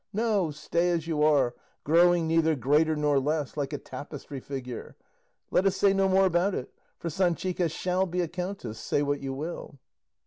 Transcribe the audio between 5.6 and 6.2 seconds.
us say no